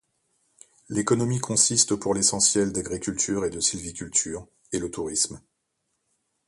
[0.89, 5.39] L'économie consiste pour l'essentiel d'agriculture et de sylviculture, et le tourisme.